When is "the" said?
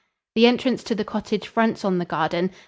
0.33-0.47, 0.95-1.05, 1.99-2.05